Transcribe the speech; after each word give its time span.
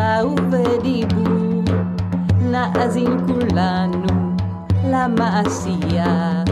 בשירה 0.00 0.26
ובדיבור. 0.26 1.62
נאזין 2.50 3.26
כולנו 3.26 4.36
למעשייה. 4.84 6.44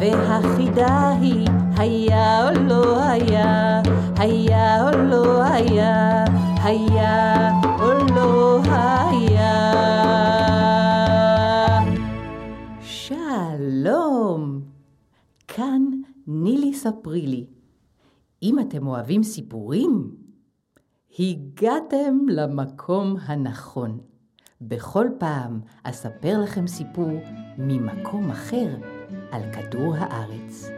והחידה 0.00 1.08
היא, 1.20 1.48
היה 1.76 2.48
או 2.48 2.54
לא 2.68 3.02
היה, 3.02 3.82
היה 4.16 4.82
או 4.82 4.98
לא 4.98 5.42
היה, 5.42 6.24
היה 6.62 7.50
או 7.80 7.92
לא 8.14 8.60
היה. 8.64 9.72
שלום, 12.80 14.60
כאן 15.48 15.82
נילי 16.26 16.74
ספרי 16.74 17.26
לי. 17.26 17.46
אם 18.42 18.58
אתם 18.58 18.86
אוהבים 18.86 19.22
סיפורים, 19.22 20.10
הגעתם 21.18 22.18
למקום 22.28 23.16
הנכון. 23.26 24.00
בכל 24.60 25.06
פעם 25.18 25.60
אספר 25.82 26.38
לכם 26.42 26.66
סיפור 26.66 27.20
ממקום 27.58 28.30
אחר 28.30 28.76
על 29.30 29.42
כדור 29.52 29.94
הארץ. 29.96 30.68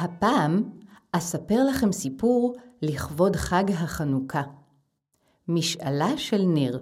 הפעם 0.00 0.62
אספר 1.12 1.64
לכם 1.64 1.92
סיפור 1.92 2.56
לכבוד 2.82 3.36
חג 3.36 3.64
החנוכה. 3.70 4.42
משאלה 5.48 6.18
של 6.18 6.42
נר. 6.46 6.78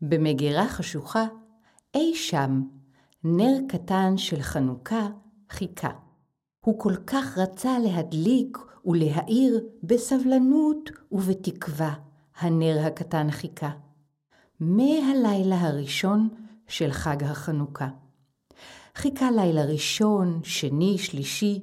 במגירה 0.00 0.68
חשוכה, 0.68 1.24
אי 1.94 2.14
שם, 2.14 2.62
נר 3.24 3.58
קטן 3.68 4.16
של 4.16 4.42
חנוכה 4.42 5.08
חיכה. 5.50 5.90
הוא 6.64 6.78
כל 6.78 6.96
כך 7.06 7.38
רצה 7.38 7.78
להדליק 7.78 8.58
ולהאיר 8.84 9.64
בסבלנות 9.82 10.90
ובתקווה, 11.12 11.94
הנר 12.38 12.78
הקטן 12.86 13.30
חיכה. 13.30 13.70
מהלילה 14.60 15.60
הראשון 15.60 16.28
של 16.68 16.92
חג 16.92 17.24
החנוכה. 17.24 17.88
חיכה 18.94 19.30
לילה 19.30 19.64
ראשון, 19.64 20.40
שני, 20.44 20.98
שלישי, 20.98 21.60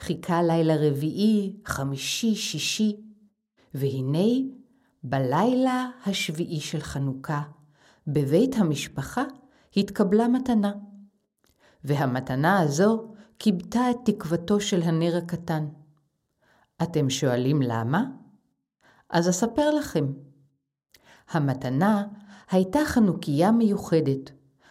חיכה 0.00 0.42
לילה 0.42 0.74
רביעי, 0.76 1.56
חמישי, 1.64 2.34
שישי, 2.34 2.96
והנה 3.74 4.28
בלילה 5.02 5.90
השביעי 6.06 6.60
של 6.60 6.80
חנוכה, 6.80 7.42
בבית 8.06 8.56
המשפחה 8.56 9.24
התקבלה 9.76 10.28
מתנה. 10.28 10.72
והמתנה 11.84 12.60
הזו 12.60 13.12
כיבתה 13.38 13.90
את 13.90 13.96
תקוותו 14.04 14.60
של 14.60 14.82
הנר 14.82 15.16
הקטן. 15.16 15.68
אתם 16.82 17.10
שואלים 17.10 17.62
למה? 17.62 18.04
אז 19.10 19.28
אספר 19.28 19.70
לכם. 19.70 20.06
המתנה 21.30 22.06
הייתה 22.50 22.78
חנוכיה 22.84 23.52
מיוחדת, 23.52 24.30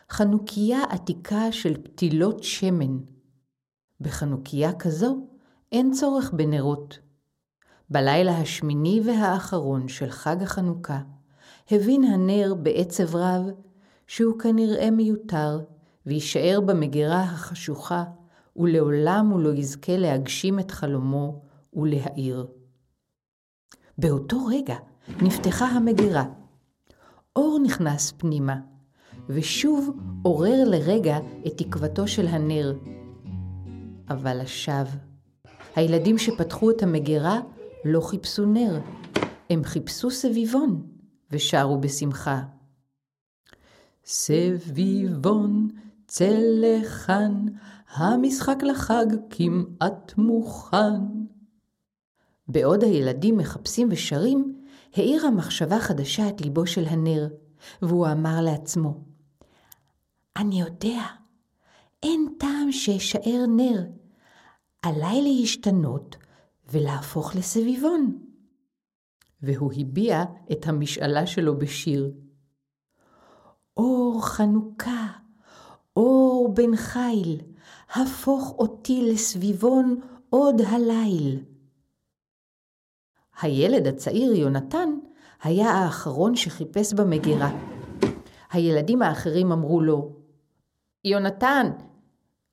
חנוכיה 0.09 0.83
עתיקה 0.89 1.51
של 1.51 1.81
פתילות 1.83 2.43
שמן. 2.43 2.97
בחנוכיה 4.01 4.73
כזו 4.73 5.27
אין 5.71 5.93
צורך 5.93 6.31
בנרות. 6.33 6.99
בלילה 7.89 8.37
השמיני 8.37 9.01
והאחרון 9.05 9.87
של 9.87 10.09
חג 10.09 10.43
החנוכה, 10.43 10.99
הבין 11.71 12.03
הנר 12.03 12.53
בעצב 12.53 13.15
רב 13.15 13.43
שהוא 14.07 14.39
כנראה 14.39 14.91
מיותר, 14.91 15.59
ויישאר 16.05 16.59
במגירה 16.65 17.21
החשוכה, 17.21 18.03
ולעולם 18.55 19.29
הוא 19.29 19.39
לא 19.39 19.53
יזכה 19.53 19.97
להגשים 19.97 20.59
את 20.59 20.71
חלומו 20.71 21.41
ולהאיר. 21.73 22.47
באותו 23.97 24.45
רגע 24.45 24.75
נפתחה 25.21 25.65
המגירה. 25.65 26.25
אור 27.35 27.59
נכנס 27.63 28.13
פנימה, 28.17 28.55
ושוב 29.29 29.97
עורר 30.23 30.63
לרגע 30.69 31.17
את 31.47 31.57
תקוותו 31.57 32.07
של 32.07 32.27
הנר. 32.27 32.73
אבל 34.09 34.41
לשווא. 34.41 34.99
הילדים 35.75 36.17
שפתחו 36.17 36.71
את 36.71 36.83
המגירה 36.83 37.39
לא 37.85 38.01
חיפשו 38.01 38.45
נר, 38.45 38.79
הם 39.49 39.63
חיפשו 39.63 40.11
סביבון, 40.11 40.87
ושרו 41.31 41.77
בשמחה. 41.81 42.41
סביבון, 44.05 45.67
צא 46.07 46.39
לכאן, 46.61 47.45
המשחק 47.93 48.63
לחג 48.63 49.05
כמעט 49.29 50.13
מוכן. 50.17 51.01
בעוד 52.47 52.83
הילדים 52.83 53.37
מחפשים 53.37 53.87
ושרים, 53.91 54.61
האירה 54.93 55.31
מחשבה 55.31 55.79
חדשה 55.79 56.29
את 56.29 56.41
ליבו 56.41 56.67
של 56.67 56.85
הנר, 56.85 57.27
והוא 57.81 58.07
אמר 58.07 58.41
לעצמו, 58.41 58.97
אני 60.37 60.61
יודע, 60.61 61.01
אין 62.03 62.27
טעם 62.37 62.71
שאשאר 62.71 63.45
נר, 63.57 63.83
עליי 64.81 65.21
להשתנות 65.21 66.15
ולהפוך 66.71 67.35
לסביבון. 67.35 68.17
והוא 69.41 69.73
הביע 69.77 70.23
את 70.51 70.67
המשאלה 70.67 71.27
שלו 71.27 71.57
בשיר. 71.57 72.11
אור 73.77 74.25
חנוכה, 74.25 75.07
אור 75.95 76.53
בן 76.53 76.75
חיל, 76.75 77.41
הפוך 77.89 78.55
אותי 78.57 79.11
לסביבון 79.11 79.99
עוד 80.29 80.61
הליל. 80.61 81.43
הילד 83.41 83.87
הצעיר 83.87 84.33
יונתן 84.33 84.89
היה 85.43 85.69
האחרון 85.69 86.35
שחיפש 86.35 86.93
במגירה. 86.93 87.51
הילדים 88.51 89.01
האחרים 89.01 89.51
אמרו 89.51 89.81
לו, 89.81 90.15
יונתן, 91.03 91.71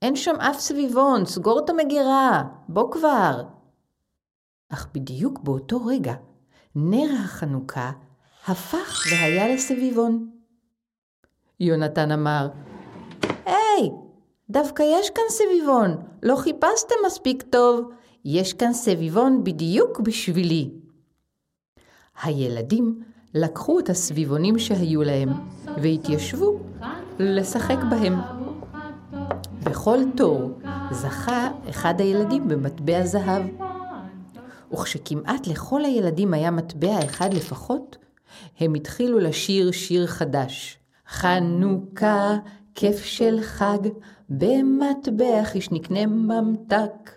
אין 0.05 0.17
שם 0.17 0.35
אף 0.41 0.61
סביבון, 0.61 1.27
סגור 1.27 1.59
את 1.65 1.71
המגירה, 1.71 2.43
בוא 2.69 2.93
כבר. 2.93 3.43
אך 4.69 4.89
בדיוק 4.95 5.39
באותו 5.39 5.87
רגע, 5.87 6.15
נר 6.75 7.09
החנוכה 7.25 7.91
הפך 8.47 9.05
והיה 9.11 9.55
לסביבון. 9.55 10.31
יונתן 11.61 12.13
אמר, 12.13 12.49
היי, 13.45 13.91
דווקא 14.51 14.83
יש 14.83 15.11
כאן 15.11 15.25
סביבון, 15.29 15.97
לא 16.23 16.37
חיפשתם 16.37 16.95
מספיק 17.07 17.43
טוב, 17.43 17.91
יש 18.25 18.53
כאן 18.53 18.73
סביבון 18.73 19.45
בדיוק 19.45 20.01
בשבילי. 20.01 20.71
הילדים 22.23 23.03
לקחו 23.35 23.79
את 23.79 23.89
הסביבונים 23.89 24.59
שהיו 24.59 25.03
להם 25.03 25.29
והתיישבו 25.83 26.59
לשחק 27.19 27.79
בהם. 27.91 28.44
בכל 29.65 29.99
תור 30.17 30.51
זכה 30.91 31.51
אחד 31.71 32.01
הילדים 32.01 32.49
במטבע 32.49 33.07
זהב. 33.07 33.43
וכשכמעט 34.73 35.47
לכל 35.47 35.85
הילדים 35.85 36.35
היה 36.35 36.51
מטבע 36.51 37.05
אחד 37.05 37.35
לפחות, 37.35 37.97
הם 38.61 38.75
התחילו 38.75 39.19
לשיר 39.19 39.71
שיר 39.71 40.07
חדש. 40.07 40.79
חנוכה, 41.09 42.37
כיף 42.75 43.05
של 43.05 43.39
חג, 43.43 43.79
במטבע 44.29 45.45
חיש 45.45 45.71
נקנה 45.71 46.07
ממתק. 46.07 47.11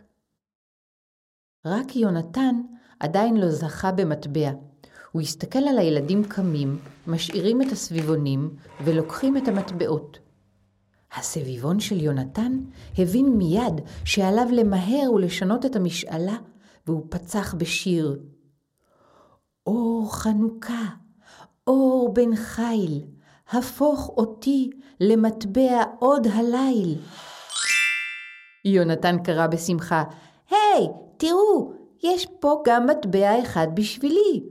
רק 1.65 1.95
יונתן 1.95 2.61
עדיין 2.99 3.37
לא 3.37 3.49
זכה 3.49 3.91
במטבע. 3.91 4.51
הוא 5.11 5.21
הסתכל 5.21 5.59
על 5.59 5.77
הילדים 5.77 6.23
קמים, 6.23 6.77
משאירים 7.07 7.61
את 7.61 7.71
הסביבונים 7.71 8.49
ולוקחים 8.83 9.37
את 9.37 9.47
המטבעות. 9.47 10.19
הסביבון 11.17 11.79
של 11.79 12.01
יונתן 12.01 12.59
הבין 12.97 13.29
מיד 13.29 13.81
שעליו 14.05 14.47
למהר 14.51 15.11
ולשנות 15.13 15.65
את 15.65 15.75
המשאלה, 15.75 16.37
והוא 16.87 17.05
פצח 17.09 17.53
בשיר. 17.53 18.19
אור 19.67 20.15
חנוכה, 20.15 20.85
אור 21.67 22.13
בן 22.13 22.35
חיל, 22.35 23.03
הפוך 23.49 24.09
אותי 24.09 24.69
למטבע 24.99 25.83
עוד 25.99 26.27
הליל. 26.27 26.99
יונתן 28.65 29.17
קרא 29.23 29.47
בשמחה, 29.47 30.03
היי, 30.49 30.85
hey, 30.85 30.89
תראו, 31.17 31.73
יש 32.03 32.27
פה 32.39 32.61
גם 32.65 32.87
מטבע 32.87 33.41
אחד 33.41 33.67
בשבילי. 33.73 34.43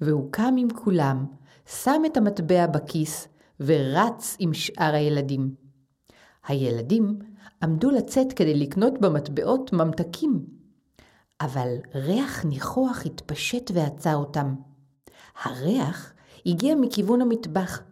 והוא 0.00 0.32
קם 0.32 0.54
עם 0.58 0.68
כולם, 0.70 1.26
שם 1.66 2.02
את 2.06 2.16
המטבע 2.16 2.66
בכיס 2.66 3.28
ורץ 3.60 4.36
עם 4.38 4.54
שאר 4.54 4.94
הילדים. 4.94 5.67
הילדים 6.46 7.18
עמדו 7.62 7.90
לצאת 7.90 8.32
כדי 8.32 8.54
לקנות 8.54 9.00
במטבעות 9.00 9.72
ממתקים, 9.72 10.46
אבל 11.40 11.76
ריח 11.94 12.44
ניחוח 12.44 13.02
התפשט 13.06 13.70
ועצר 13.74 14.16
אותם. 14.16 14.54
הריח 15.42 16.12
הגיע 16.46 16.74
מכיוון 16.74 17.20
המטבח, 17.20 17.82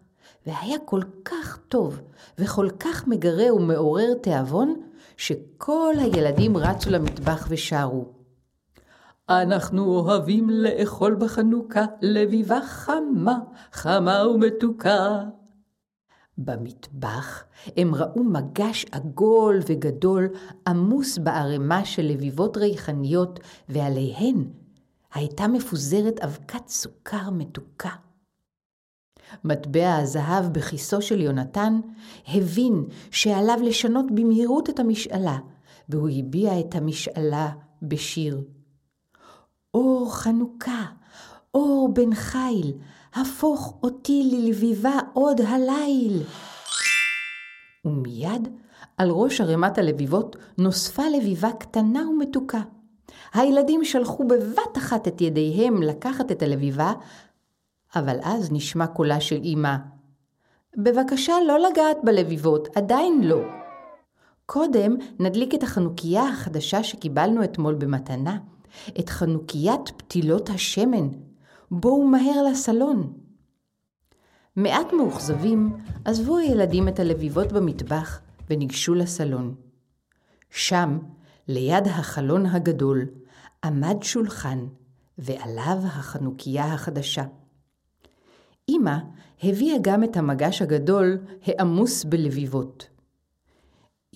והיה 0.47 0.79
כל 0.85 1.01
כך 1.25 1.59
טוב 1.69 2.01
וכל 2.39 2.69
כך 2.81 3.07
מגרה 3.07 3.55
ומעורר 3.55 4.15
תיאבון, 4.23 4.75
שכל 5.17 5.95
הילדים 5.99 6.57
רצו 6.57 6.91
למטבח 6.91 7.47
ושרו. 7.51 8.05
אנחנו 9.29 9.85
אוהבים 9.85 10.51
לאכול 10.51 11.15
בחנוכה 11.15 11.85
לביבה 12.03 12.61
חמה, 12.67 13.39
חמה 13.73 14.29
ומתוקה. 14.29 15.25
במטבח 16.39 17.45
הם 17.77 17.95
ראו 17.95 18.25
מגש 18.25 18.87
עגול 18.93 19.61
וגדול 19.69 20.29
עמוס 20.67 21.19
בערימה 21.19 21.85
של 21.85 22.03
לביבות 22.03 22.57
ריחניות, 22.57 23.41
ועליהן 23.69 24.45
הייתה 25.15 25.49
מפוזרת 25.49 26.21
אבקת 26.21 26.69
סוכר 26.69 27.31
מתוקה. 27.31 27.91
מטבע 29.45 29.97
הזהב 29.97 30.53
בכיסו 30.53 31.03
של 31.03 31.21
יונתן 31.21 31.81
הבין 32.29 32.85
שעליו 33.11 33.59
לשנות 33.63 34.07
במהירות 34.15 34.71
את 34.71 34.79
המשאלה, 34.79 35.39
והוא 35.89 36.09
הביע 36.19 36.61
את 36.61 36.75
המשאלה 36.75 37.49
בשיר. 37.83 38.43
אור 39.75 40.15
חנוכה, 40.15 40.85
אור 41.55 41.91
בן 41.95 42.15
חיל, 42.15 42.73
הפוך 43.17 43.75
אותי 43.83 44.31
ללביבה 44.33 44.99
עוד 45.13 45.41
הליל. 45.41 46.23
ומיד 47.85 48.49
על 48.97 49.11
ראש 49.11 49.41
ערימת 49.41 49.79
הלביבות 49.79 50.37
נוספה 50.59 51.03
לביבה 51.17 51.53
קטנה 51.53 52.09
ומתוקה. 52.09 52.61
הילדים 53.35 53.85
שלחו 53.85 54.25
בבת 54.29 54.79
אחת 54.79 55.09
את 55.09 55.21
ידיהם 55.21 55.83
לקחת 55.83 56.33
את 56.33 56.43
הלביבה, 56.43 56.93
אבל 57.97 58.17
אז 58.23 58.53
נשמע 58.53 58.87
קולה 58.87 59.21
של 59.21 59.41
אמא. 59.45 59.77
בבקשה 60.77 61.35
לא 61.47 61.59
לגעת 61.59 61.97
בלביבות, 62.05 62.77
עדיין 62.77 63.21
לא. 63.25 63.41
קודם 64.47 64.97
נדליק 65.19 65.55
את 65.55 65.63
החנוכיה 65.63 66.29
החדשה 66.29 66.83
שקיבלנו 66.83 67.45
אתמול 67.45 67.75
במתנה, 67.75 68.39
את 68.99 69.09
חנוkiית 69.09 69.89
פתילות 69.97 70.51
השמן. 70.51 71.09
בואו 71.71 72.05
מהר 72.07 72.43
לסלון. 72.51 73.13
מעט 74.57 74.93
מאוכזבים, 74.93 75.77
עזבו 76.05 76.39
הילדים 76.39 76.89
את 76.89 77.01
הלביבות 77.01 77.53
במטבח 77.53 78.21
וניגשו 78.51 78.95
לסלון. 78.95 79.55
שם, 80.51 80.99
ליד 81.49 81.87
החלון 81.87 82.47
הגדול, 82.47 83.07
עמד 83.65 83.97
שולחן, 84.03 84.67
ועליו 85.19 85.79
החנוכיה 85.83 86.65
החדשה. 86.65 87.25
אמא 88.69 88.97
הביאה 89.43 89.77
גם 89.83 90.05
את 90.05 90.17
המגש 90.17 90.63
הגדול 90.63 91.19
העמוס 91.45 92.05
בלביבות. 92.05 92.89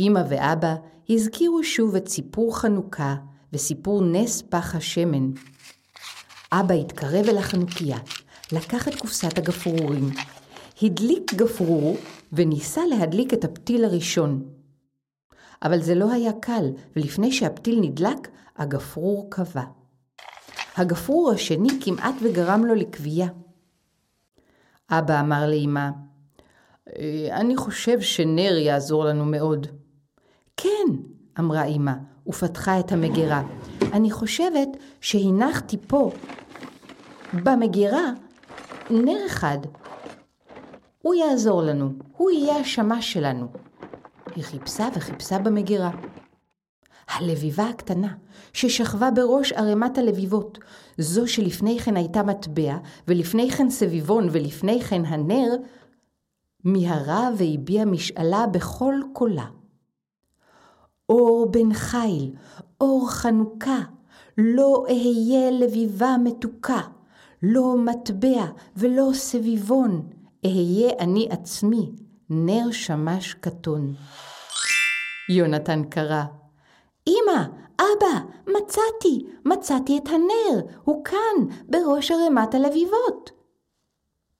אמא 0.00 0.20
ואבא 0.28 0.74
הזכירו 1.08 1.64
שוב 1.64 1.96
את 1.96 2.08
סיפור 2.08 2.58
חנוכה 2.58 3.16
וסיפור 3.52 4.02
נס 4.02 4.42
פח 4.42 4.74
השמן. 4.74 5.30
אבא 6.52 6.74
התקרב 6.74 7.28
אל 7.28 7.38
החנוכיה, 7.38 7.98
לקח 8.52 8.88
את 8.88 8.94
קופסת 8.94 9.38
הגפרורים, 9.38 10.10
הדליק 10.82 11.34
גפרור 11.34 11.96
וניסה 12.32 12.80
להדליק 12.86 13.34
את 13.34 13.44
הפתיל 13.44 13.84
הראשון. 13.84 14.48
אבל 15.62 15.82
זה 15.82 15.94
לא 15.94 16.12
היה 16.12 16.32
קל, 16.40 16.64
ולפני 16.96 17.32
שהפתיל 17.32 17.80
נדלק, 17.80 18.28
הגפרור 18.56 19.28
כבה. 19.30 19.64
הגפרור 20.76 21.30
השני 21.30 21.68
כמעט 21.80 22.14
וגרם 22.22 22.64
לו 22.64 22.74
לכוויה. 22.74 23.28
אבא 24.90 25.20
אמר 25.20 25.46
לאמא, 25.46 25.88
אה, 26.88 27.28
אני 27.32 27.56
חושב 27.56 28.00
שנר 28.00 28.56
יעזור 28.56 29.04
לנו 29.04 29.24
מאוד. 29.24 29.66
כן, 30.56 30.86
אמרה 31.38 31.64
אמא, 31.64 31.92
ופתחה 32.26 32.80
את 32.80 32.92
המגירה. 32.92 33.42
אני 33.82 34.10
חושבת 34.10 34.68
שהנחתי 35.00 35.76
פה, 35.86 36.10
במגירה, 37.32 38.10
נר 38.90 39.26
אחד. 39.26 39.58
הוא 41.02 41.14
יעזור 41.14 41.62
לנו, 41.62 41.92
הוא 42.16 42.30
יהיה 42.30 42.56
השמש 42.56 43.12
שלנו. 43.12 43.46
היא 44.36 44.44
חיפשה 44.44 44.88
וחיפשה 44.94 45.38
במגירה. 45.38 45.90
הלביבה 47.08 47.68
הקטנה, 47.68 48.14
ששכבה 48.52 49.10
בראש 49.10 49.52
ערימת 49.52 49.98
הלביבות, 49.98 50.58
זו 50.98 51.26
שלפני 51.26 51.78
כן 51.78 51.96
הייתה 51.96 52.22
מטבע, 52.22 52.76
ולפני 53.08 53.50
כן 53.50 53.70
סביבון, 53.70 54.28
ולפני 54.32 54.80
כן 54.80 55.04
הנר, 55.04 55.56
מיהרה 56.64 57.28
והביעה 57.36 57.84
משאלה 57.84 58.46
בכל 58.46 58.94
קולה. 59.12 59.46
אור 61.10 61.46
בן 61.50 61.74
חיל, 61.74 62.30
אור 62.80 63.10
חנוכה, 63.10 63.80
לא 64.38 64.84
אהיה 64.88 65.50
לביבה 65.50 66.16
מתוקה, 66.24 66.80
לא 67.42 67.76
מטבע 67.76 68.46
ולא 68.76 69.10
סביבון, 69.12 70.08
אהיה 70.44 70.92
אני 70.98 71.28
עצמי, 71.30 71.90
נר 72.30 72.70
שמש 72.70 73.34
קטון. 73.34 73.94
יונתן 75.30 75.82
קרא, 75.84 76.22
אמא, 77.08 77.42
אבא, 77.76 78.20
מצאתי, 78.46 79.26
מצאתי 79.44 79.98
את 79.98 80.08
הנר, 80.08 80.60
הוא 80.84 81.04
כאן, 81.04 81.56
בראש 81.68 82.10
ערימת 82.10 82.54
הלביבות. 82.54 83.30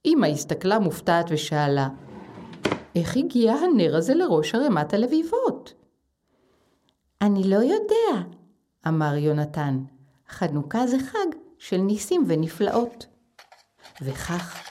אמא 0.07 0.27
הסתכלה 0.27 0.79
מופתעת 0.79 1.27
ושאלה, 1.31 1.89
איך 2.95 3.17
הגיע 3.17 3.53
הנר 3.53 3.97
הזה 3.97 4.15
לראש 4.15 4.55
ערימת 4.55 4.95
הלביבות? 4.95 5.80
אני 7.23 7.51
לא 7.51 7.57
יודע, 7.57 8.29
אמר 8.89 9.17
יונתן, 9.17 9.85
חנוכה 10.29 10.87
זה 10.87 10.99
חג 10.99 11.37
של 11.59 11.77
ניסים 11.77 12.25
ונפלאות. 12.29 13.07
וכך, 14.03 14.63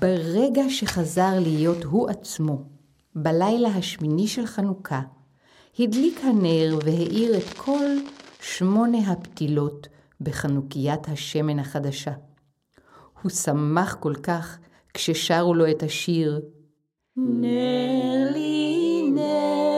ברגע 0.00 0.62
שחזר 0.68 1.38
להיות 1.40 1.84
הוא 1.84 2.10
עצמו, 2.10 2.62
בלילה 3.14 3.68
השמיני 3.68 4.28
של 4.28 4.46
חנוכה, 4.46 5.00
הדליק 5.78 6.20
הנר 6.24 6.78
והאיר 6.84 7.36
את 7.36 7.56
כל 7.56 7.86
שמונה 8.40 8.98
הפתילות 8.98 9.88
בחנוכיית 10.20 11.08
השמן 11.08 11.58
החדשה. 11.58 12.12
הוא 13.22 13.30
שמח 13.30 13.94
כל 13.94 14.14
כך 14.14 14.58
כששרו 14.94 15.54
לו 15.54 15.70
את 15.70 15.82
השיר 15.82 16.40
נר 17.16 18.32
לי, 18.32 19.02
נר 19.14 19.69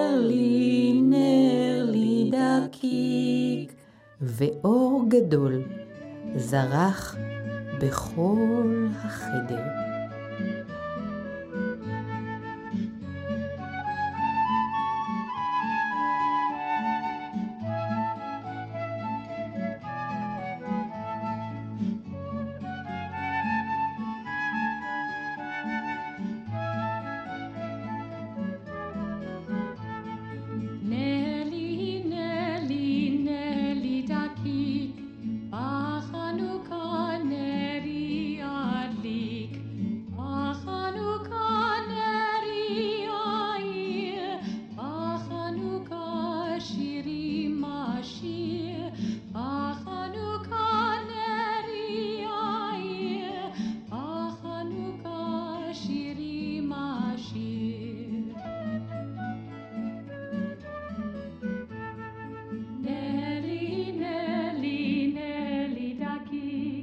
דקיק, 2.82 3.72
ואור 4.20 5.04
גדול 5.08 5.62
זרח 6.36 7.16
בכל 7.80 8.86
החדר. 8.94 9.91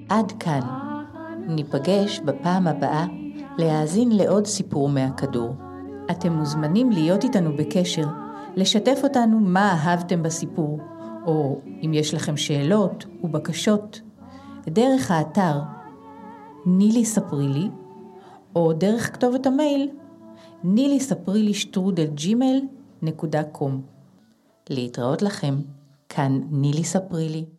עד 0.10 0.32
כאן. 0.40 0.62
ניפגש 1.48 2.20
בפעם 2.20 2.68
הבאה 2.68 3.06
להאזין 3.58 4.12
לעוד 4.12 4.48
סיפור 4.48 4.90
מהכדור. 4.90 5.54
אתם 6.12 6.34
מוזמנים 6.34 6.92
להיות 6.92 7.24
איתנו 7.24 7.58
בקשר, 7.58 8.08
לשתף 8.56 9.00
אותנו 9.04 9.40
מה 9.40 9.72
אהבתם 9.72 10.24
בסיפור, 10.24 10.80
או 11.26 11.62
אם 11.86 11.92
יש 11.94 12.14
לכם 12.14 12.38
שאלות 12.38 13.06
ובקשות, 13.24 14.02
דרך 14.68 15.12
האתר 15.12 15.60
נילי 16.66 17.06
ספרי 17.06 17.48
לי, 17.48 17.70
או 18.56 18.74
דרך 18.74 19.14
כתובת 19.14 19.46
המייל 19.46 19.90
נילי 20.64 21.00
ספרי 21.00 21.44
לי 21.44 21.54
שטרודל 21.54 22.08
ג'ימל 22.08 22.60
נקודה 23.02 23.44
קום. 23.44 23.82
להתראות 24.70 25.22
לכם, 25.22 25.56
כאן 26.10 26.42
נילי 26.52 26.84
ספרי 26.84 27.30
לי. 27.30 27.59